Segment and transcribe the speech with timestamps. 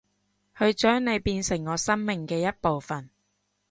[0.57, 3.11] 去將你變成我生命嘅一部份